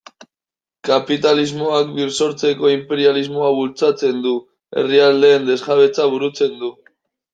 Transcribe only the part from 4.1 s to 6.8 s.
du, herrialdeen desjabetzea burutzen du...